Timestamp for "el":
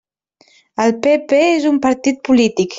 0.85-0.95